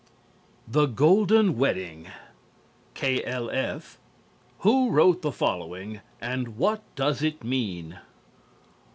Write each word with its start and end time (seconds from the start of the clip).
_""THE 0.67 0.87
GOLDEN 0.87 1.59
WEDDING" 1.59 2.07
K.L.F. 2.95 3.99
Who 4.61 4.89
wrote 4.89 5.21
the 5.21 5.31
following 5.31 6.01
and 6.19 6.57
what 6.57 6.81
does 6.95 7.21
it 7.21 7.43
mean? 7.43 7.99